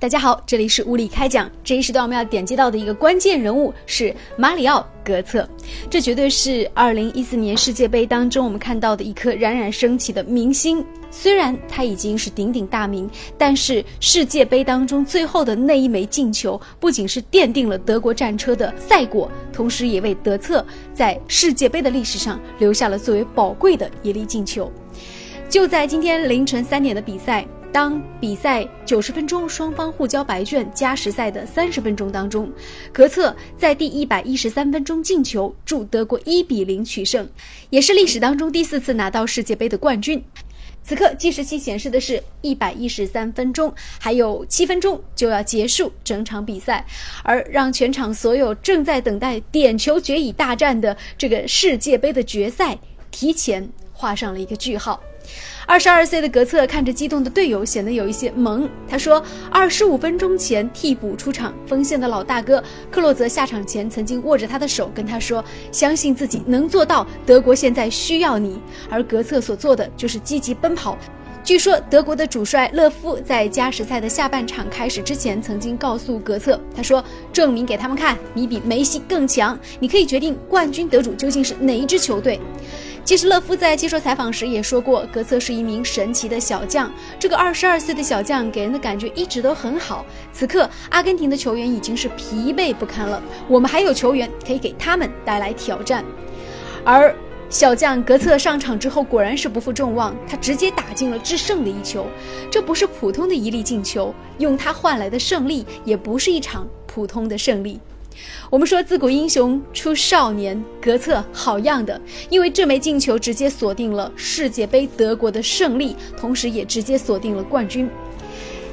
[0.00, 1.50] 大家好，这里是物理开讲。
[1.64, 5.48] 这一时段我们要点击到的一个关键人物是马里奥·格策，
[5.90, 10.86] 这绝对是2014年世界杯当中我们看到的一颗冉冉升起的明星。
[11.10, 24.70] 虽然他已经是鼎鼎大名，但是世界杯当中最后的那一枚进球，不仅是奠定了德国战车的赛果，同时也为德策在世界杯的历史上留下了最为宝贵的一粒进球。
[25.48, 27.44] 就在今天凌晨三点的比赛。
[27.70, 32.50] 当比赛九十分钟双方互交白卷加时赛的三十分钟当中，
[32.92, 37.28] 格策在第一百一十三分钟进球，助德国一比零取胜，
[37.70, 40.22] 也是历史当中第四次拿到世界杯的冠军。
[40.82, 46.84] 此刻计时器显示的是一百一十三分钟，还有七分钟就要结束整场比赛，
[47.22, 52.78] 而让全场所有正在等待点球决以大战的这个世界杯的决赛
[53.10, 54.98] 提前画上了一个句号。
[55.66, 58.66] 二十二岁的格策看着激动的队友，显得有一些懵。
[58.88, 67.06] 他说：“二十五分钟前替补出场锋线的老大哥克洛泽下场前曾经握着他的手，跟他说，相信自己能做到。
[67.26, 70.96] 德国现在需要你。”而格策所做的就是积极奔跑。
[71.48, 82.38] 据说德国的主帅勒夫在加时赛的下半场开始之前，曾经告诉格策：“他说，证明给他们看，你比梅西更强，你可以决定冠军得主究竟是哪一支球队。”
[83.02, 86.92] 其实勒夫在接受采访时也说过，格策是一名神奇的小将。
[87.18, 90.04] 这个二十二岁的小将给人的感觉一直都很好。
[90.34, 96.04] 此刻，阿根廷的球员已经是疲惫不堪了，我们还有球员可以给他们带来挑战。
[96.84, 97.16] 而
[97.50, 102.06] 小将格策上场之后，果然是不负众望，他直接打进了制胜的一球。
[102.50, 107.80] 这不是普通的一粒进球，用他换来的胜利也不是一场普通的胜利。
[108.50, 117.88] 我们说自古英雄出少年，格策好样的，因为这枚进球直接锁定了世界杯德国的胜利，同时也直接锁定了冠军。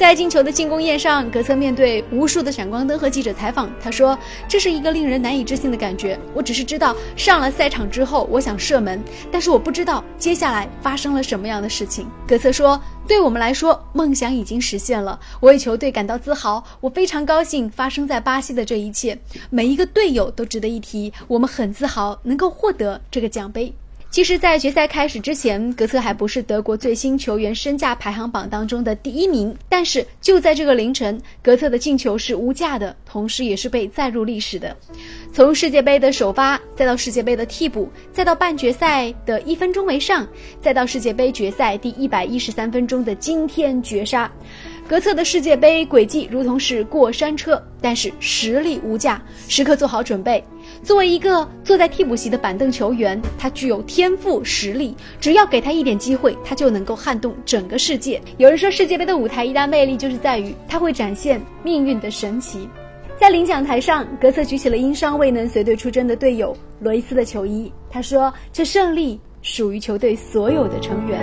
[0.00, 6.18] 在进球的庆功宴上，格策面对无数的闪光灯和记者采访，他说：“这是一个令人难以置信的感觉。
[6.32, 8.98] 我只是知道上了赛场之后，我想射门，
[9.30, 15.20] 但是我不知道接下来发生了什么样的事情。”格策说：“对我们来说，梦想已经实现了。
[15.38, 19.18] 我为球队感到自豪，我非常高兴发生在巴西的这一切，
[19.50, 21.12] 每一个队友都值得一提。
[21.28, 23.70] 我们很自豪能够获得这个奖杯。”
[24.10, 29.56] 其实，在决赛开始之前，格策还不是德国最新球员身价排行榜当中的第一名。
[29.68, 34.76] 但是，就在这个凌晨，格策的进球是无价的，同时也是被载入历史的。
[35.32, 40.26] 从世界杯的首发，再到世界杯的替补，再到半决赛的一分钟没上，
[40.60, 44.28] 再到世界杯决赛第一百一十三分钟的惊天绝杀。
[44.88, 50.44] 格策的世界杯轨迹如同是过山车，但是实力无价，时刻做好准备。
[50.82, 58.20] 作为一个坐在替补席的板凳球员，他具有天赋实力，只要给他一点机会，他就能够撼动整个世界。
[58.38, 62.68] 有人说，世界杯的舞台一大魅力就是在于他会展现命运的神奇。
[63.18, 71.20] 在领奖台上，格策举起了因伤未能随队出征的队友罗伊斯的球衣，他说：“这胜利属于球队所有的成员。”